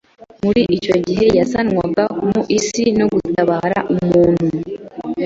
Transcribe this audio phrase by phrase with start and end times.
[0.43, 4.45] muri icyo gihe yazanwaga mu isi no gutabara umuntu.